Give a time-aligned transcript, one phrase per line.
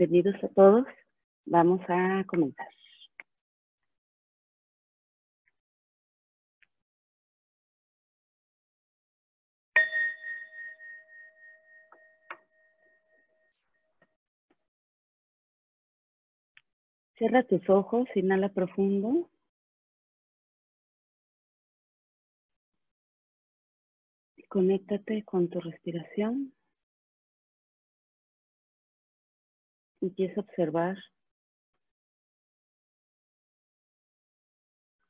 [0.00, 0.86] Bienvenidos a todos.
[1.44, 2.66] Vamos a comenzar.
[17.18, 19.28] Cierra tus ojos, inhala profundo.
[24.48, 26.54] Conéctate con tu respiración.
[30.00, 30.96] Empieza a observar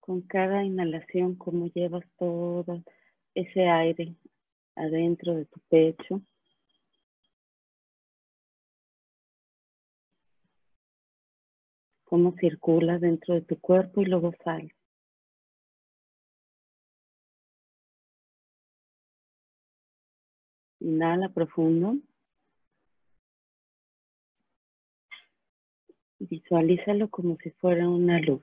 [0.00, 2.84] con cada inhalación cómo llevas todo
[3.34, 4.14] ese aire
[4.76, 6.22] adentro de tu pecho.
[12.04, 14.72] Cómo circula dentro de tu cuerpo y luego sale.
[20.78, 21.96] Inhala profundo.
[26.18, 28.42] Visualízalo como si fuera una luz.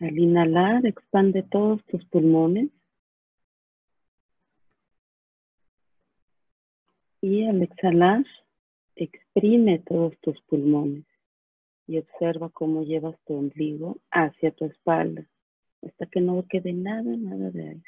[0.00, 2.70] Al inhalar, expande todos tus pulmones.
[7.20, 8.24] Y al exhalar,
[8.96, 11.04] exprime todos tus pulmones
[11.86, 15.24] y observa cómo llevas tu ombligo hacia tu espalda
[15.82, 17.84] hasta que no quede nada, nada de aire.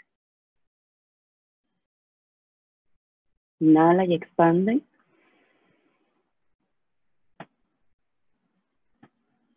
[3.60, 4.80] Inhala y expande.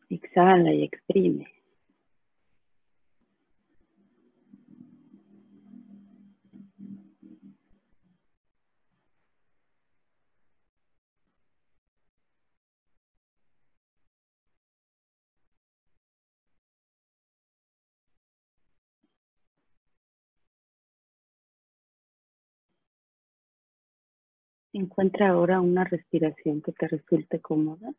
[0.10, 1.57] Exhala y exprime.
[24.74, 27.94] Encuentra ahora una respiración que te resulte cómoda.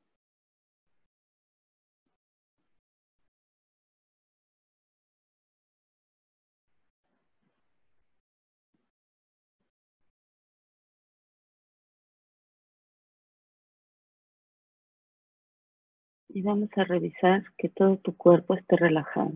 [16.28, 19.32] Y vamos a revisar que todo tu cuerpo esté relajado.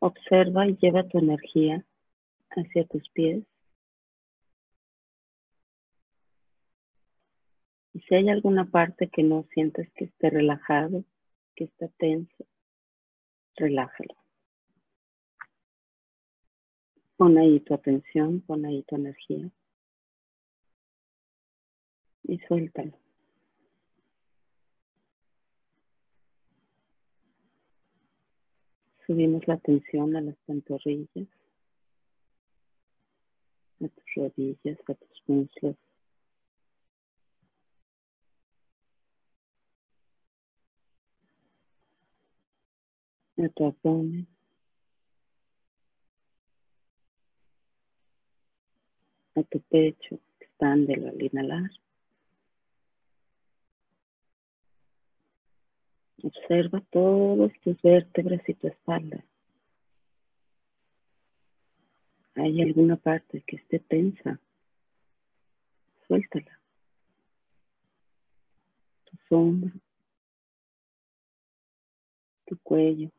[0.00, 1.84] Observa y lleva tu energía
[2.50, 3.44] hacia tus pies.
[8.08, 11.04] Si hay alguna parte que no sientes que esté relajado,
[11.54, 12.46] que está tenso,
[13.56, 14.14] relájalo.
[17.16, 19.50] Pon ahí tu atención, pon ahí tu energía.
[22.24, 22.98] Y suéltalo.
[29.06, 31.28] Subimos la atención a las pantorrillas,
[33.80, 35.76] a tus rodillas, a tus muslos,
[43.38, 44.26] a tu abdomen.
[49.34, 51.70] A tu pecho, expándelo al inhalar.
[56.22, 59.24] Observa todas tus vértebras y tu espalda.
[62.34, 64.38] ¿Hay alguna parte que esté tensa?
[66.06, 66.60] Suéltala.
[69.04, 69.72] Tu sombra,
[72.46, 73.10] tu cuello,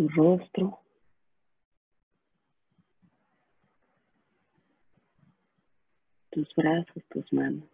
[0.00, 0.78] tu rostro.
[6.30, 7.68] Tus brazos, tus manos.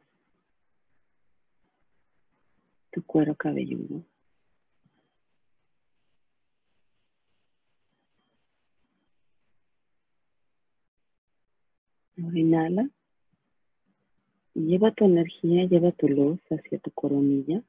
[2.90, 4.02] Tu cuero cabelludo.
[12.16, 12.90] inhala.
[14.54, 17.62] Y lleva tu energía, lleva tu luz hacia tu coronilla.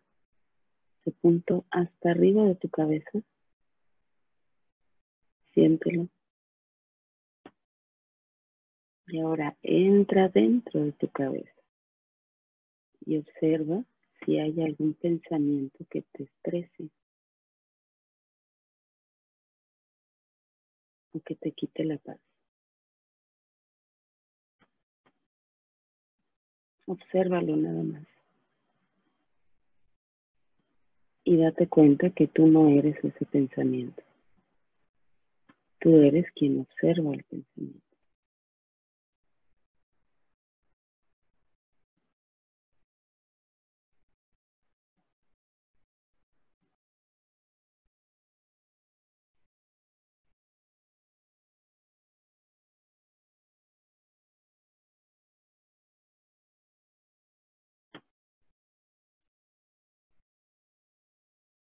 [1.01, 3.21] Ese punto hasta arriba de tu cabeza
[5.57, 6.07] siéntelo.
[9.07, 11.61] Y ahora entra dentro de tu cabeza
[13.05, 13.83] y observa
[14.23, 16.89] si hay algún pensamiento que te estrese
[21.13, 22.19] o que te quite la paz.
[26.85, 28.07] Obsérvalo nada más.
[31.23, 34.06] Y date cuenta que tú no eres ese pensamiento.
[35.79, 37.87] Tú eres quien observa el pensamiento.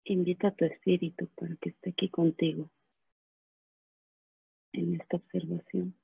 [0.05, 2.71] Invita a tu espíritu para que esté aquí contigo
[4.73, 5.95] en esta observación.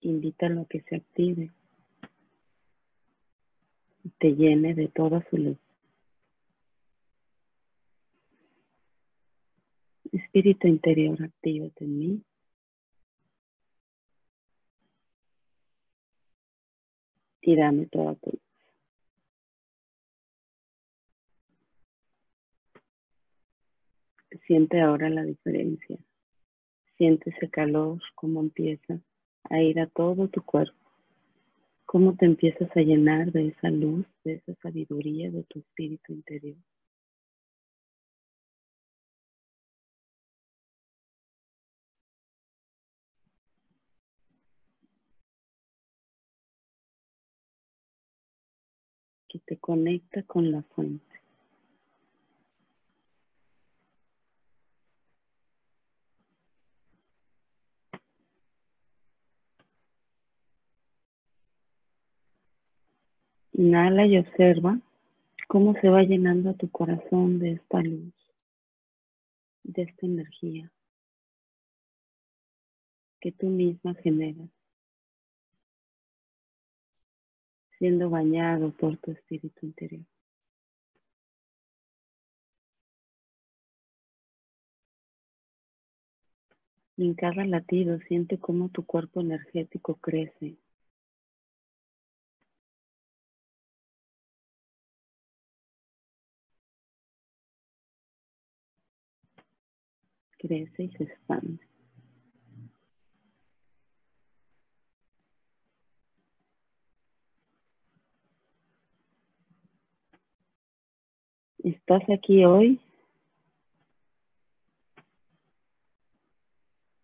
[0.00, 1.50] Invítalo a que se active
[4.04, 5.58] y te llene de toda su luz.
[10.12, 12.22] Espíritu interior, actívate en mí.
[17.42, 18.45] Y dame toda tu luz.
[24.46, 25.98] Siente ahora la diferencia.
[26.96, 29.00] Siente ese calor, cómo empieza
[29.50, 30.74] a ir a todo tu cuerpo.
[31.84, 36.56] Cómo te empiezas a llenar de esa luz, de esa sabiduría de tu espíritu interior.
[49.28, 51.15] que te conecta con la fuente.
[63.58, 64.78] Inhala y observa
[65.48, 68.12] cómo se va llenando tu corazón de esta luz,
[69.62, 70.70] de esta energía
[73.18, 74.50] que tú misma generas,
[77.78, 80.04] siendo bañado por tu espíritu interior.
[86.98, 90.58] Y en cada latido siente cómo tu cuerpo energético crece
[100.38, 101.66] crece y se expande.
[111.58, 112.80] Estás aquí hoy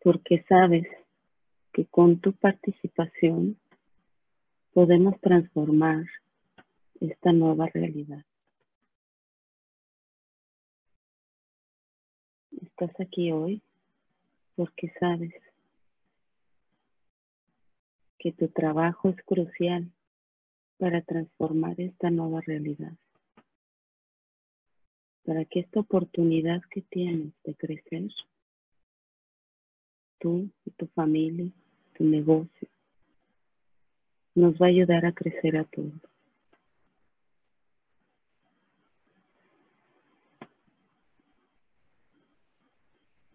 [0.02, 0.86] porque sabes
[1.72, 3.58] que con tu participación
[4.72, 6.04] podemos transformar
[7.00, 8.24] esta nueva realidad.
[12.82, 13.62] Estás aquí hoy
[14.56, 15.32] porque sabes
[18.18, 19.88] que tu trabajo es crucial
[20.78, 22.92] para transformar esta nueva realidad.
[25.24, 28.08] Para que esta oportunidad que tienes de crecer,
[30.18, 31.52] tú y tu familia,
[31.96, 32.68] tu negocio,
[34.34, 36.11] nos va a ayudar a crecer a todos.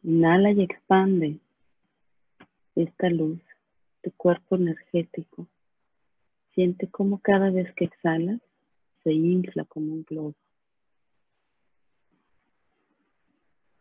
[0.08, 1.38] Inhala y expande
[2.76, 3.42] esta luz,
[4.02, 5.46] tu cuerpo energético.
[6.56, 8.40] Siente cómo cada vez que exhalas
[9.04, 10.34] se infla como un globo.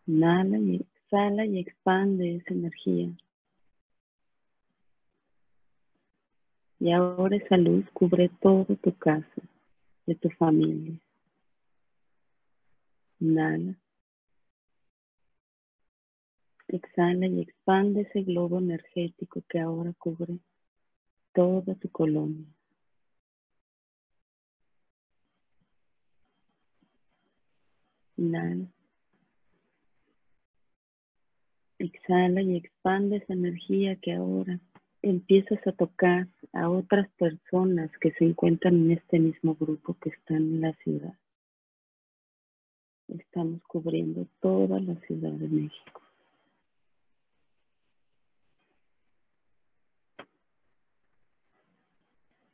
[0.09, 3.09] Inhala y exhala y expande esa energía.
[6.81, 9.43] Y ahora esa luz cubre toda tu casa,
[10.07, 10.99] de tu familia.
[13.21, 13.77] Inhala.
[16.69, 20.39] Exhala y expande ese globo energético que ahora cubre
[21.33, 22.47] toda tu colonia.
[28.17, 28.67] Inhala.
[31.79, 34.59] Exhala y expande esa energía que ahora
[35.03, 40.39] empiezas a tocar a otras personas que se encuentran en este mismo grupo que están
[40.39, 41.15] en la ciudad.
[43.09, 46.06] Estamos cubriendo toda la Ciudad de México.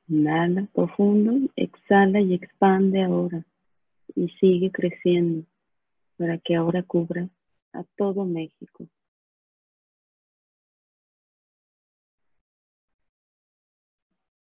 [0.09, 3.45] Inhala profundo, exhala y expande ahora.
[4.15, 5.47] Y sigue creciendo
[6.17, 7.29] para que ahora cubra
[7.73, 8.87] a todo México.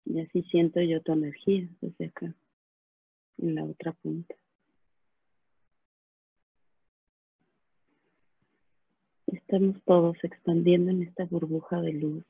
[0.06, 2.34] Y así siento yo tu energía desde acá,
[3.38, 4.34] en la otra punta.
[9.28, 12.26] Estamos todos expandiendo en esta burbuja de luz,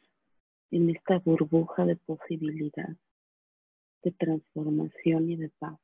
[0.71, 2.97] en esta burbuja de posibilidad
[4.03, 5.79] de transformación y de paz.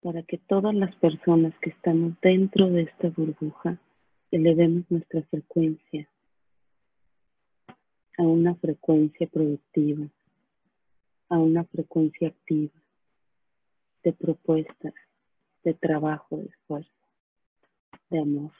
[0.00, 3.78] Para que todas las personas que estamos dentro de esta burbuja
[4.30, 6.08] elevemos nuestra frecuencia
[8.18, 10.06] a una frecuencia productiva,
[11.28, 12.72] a una frecuencia activa,
[14.02, 14.94] de propuestas,
[15.64, 16.90] de trabajo, de esfuerzo,
[18.10, 18.52] de amor.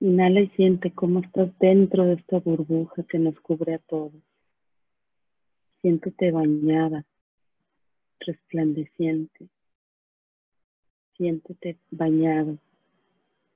[0.00, 4.14] Inhala y siente cómo estás dentro de esta burbuja que nos cubre a todos.
[5.82, 7.04] Siéntete bañada,
[8.20, 9.48] resplandeciente.
[11.18, 12.56] Siéntete bañado,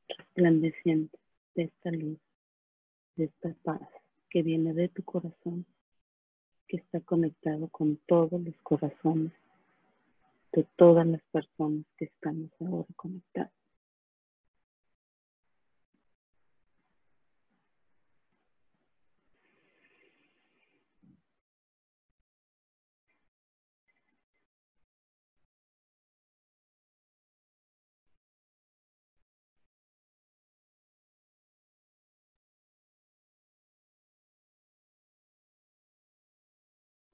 [0.06, 1.18] resplandeciente
[1.54, 2.18] de esta luz,
[3.16, 3.80] de esta paz
[4.28, 5.64] que viene de tu corazón,
[6.68, 9.32] que está conectado con todos los corazones
[10.52, 13.63] de todas las personas que estamos ahora conectadas.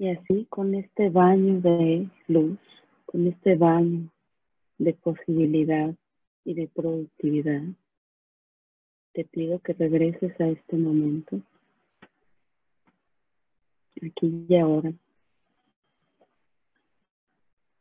[0.01, 2.59] Y así con este baño de luz,
[3.05, 4.11] con este baño
[4.79, 5.95] de posibilidad
[6.43, 7.65] y de productividad,
[9.13, 11.43] te pido que regreses a este momento,
[13.97, 14.91] aquí y ahora.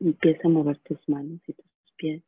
[0.02, 2.22] Empieza a mover tus manos y tus pies.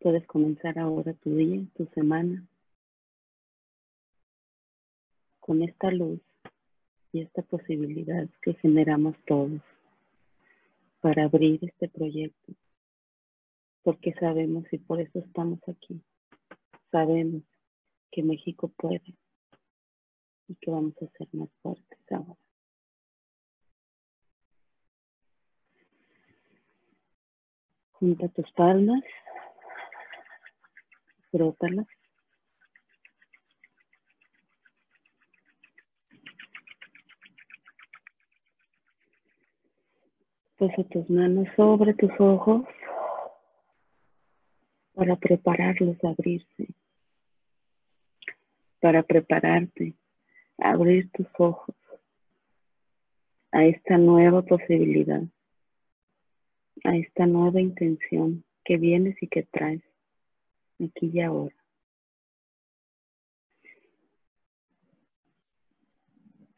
[0.00, 2.44] Puedes comenzar ahora tu día, tu semana,
[5.44, 6.22] con esta luz
[7.12, 9.60] y esta posibilidad que generamos todos
[11.02, 12.54] para abrir este proyecto,
[13.82, 16.00] porque sabemos y por eso estamos aquí,
[16.90, 17.42] sabemos
[18.10, 19.14] que México puede
[20.48, 22.38] y que vamos a ser más fuertes ahora.
[27.92, 29.04] Junta tus palmas,
[31.30, 31.93] frótalas.
[40.64, 42.64] Posa tus manos sobre tus ojos
[44.94, 46.68] para prepararlos a abrirse,
[48.80, 49.92] para prepararte
[50.56, 51.76] a abrir tus ojos
[53.52, 55.20] a esta nueva posibilidad,
[56.84, 59.82] a esta nueva intención que vienes y que traes
[60.82, 61.56] aquí y ahora.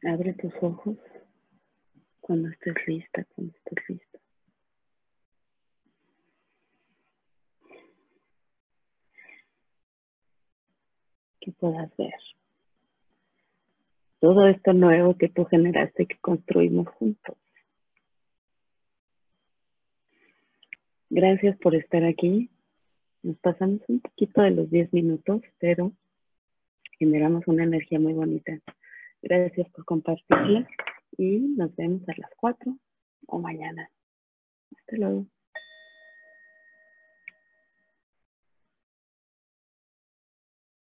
[0.05, 0.97] Abre tus ojos
[2.27, 4.19] cuando estés lista, cuando estés lista.
[11.39, 12.15] Que puedas ver
[14.19, 17.37] todo esto nuevo que tú generaste, que construimos juntos.
[21.09, 22.51] Gracias por estar aquí.
[23.23, 25.93] Nos pasamos un poquito de los 10 minutos, pero
[26.99, 28.59] generamos una energía muy bonita.
[29.23, 30.67] Gracias por compartirla
[31.19, 32.77] y nos vemos a las 4
[33.29, 33.91] o mañana.
[34.77, 35.27] Hasta luego.